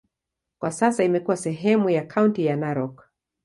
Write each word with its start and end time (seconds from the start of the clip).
Kwa 0.59 0.71
sasa 0.71 1.03
imekuwa 1.03 1.37
sehemu 1.37 1.89
ya 1.89 2.05
kaunti 2.05 2.45
ya 2.45 2.55
Narok. 2.55 3.09